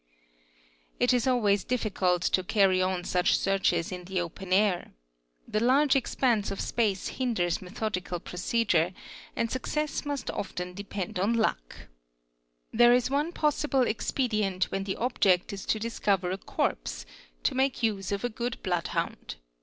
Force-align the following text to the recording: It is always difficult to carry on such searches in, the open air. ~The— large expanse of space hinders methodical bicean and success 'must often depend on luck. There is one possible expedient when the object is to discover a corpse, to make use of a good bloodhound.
It 0.99 1.13
is 1.13 1.27
always 1.27 1.63
difficult 1.63 2.23
to 2.23 2.43
carry 2.43 2.81
on 2.81 3.03
such 3.03 3.37
searches 3.37 3.91
in, 3.91 4.05
the 4.05 4.19
open 4.19 4.51
air. 4.51 4.93
~The— 5.47 5.59
large 5.73 5.95
expanse 5.95 6.49
of 6.49 6.59
space 6.59 7.07
hinders 7.09 7.61
methodical 7.61 8.19
bicean 8.19 8.95
and 9.35 9.51
success 9.51 10.03
'must 10.03 10.31
often 10.31 10.73
depend 10.73 11.19
on 11.19 11.33
luck. 11.35 11.85
There 12.73 12.93
is 12.93 13.11
one 13.11 13.31
possible 13.31 13.83
expedient 13.83 14.71
when 14.71 14.85
the 14.85 14.95
object 14.95 15.53
is 15.53 15.67
to 15.67 15.77
discover 15.77 16.31
a 16.31 16.37
corpse, 16.39 17.05
to 17.43 17.53
make 17.53 17.83
use 17.83 18.11
of 18.11 18.23
a 18.23 18.29
good 18.29 18.57
bloodhound. 18.63 19.35